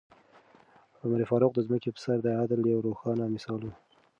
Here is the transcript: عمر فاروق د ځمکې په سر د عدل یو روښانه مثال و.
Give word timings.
عمر 1.03 1.19
فاروق 1.29 1.51
د 1.55 1.59
ځمکې 1.67 1.89
په 1.93 1.99
سر 2.03 2.17
د 2.23 2.27
عدل 2.39 2.61
یو 2.73 2.79
روښانه 2.87 3.23
مثال 3.35 3.61
و. 3.63 3.71